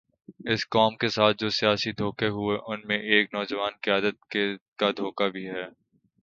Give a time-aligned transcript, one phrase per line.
[0.45, 4.35] اس قوم کے ساتھ جو سیاسی دھوکے ہوئے، ان میں ایک نوجوان قیادت
[4.79, 5.65] کا دھوکہ بھی ہے۔